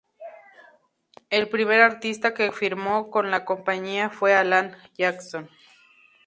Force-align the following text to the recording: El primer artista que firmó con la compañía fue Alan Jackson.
El 1.29 1.47
primer 1.47 1.79
artista 1.81 2.33
que 2.33 2.51
firmó 2.51 3.11
con 3.11 3.29
la 3.29 3.45
compañía 3.45 4.09
fue 4.09 4.33
Alan 4.33 4.75
Jackson. 4.97 5.47